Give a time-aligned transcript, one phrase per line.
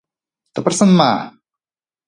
[0.53, 1.11] Тыпырсынма!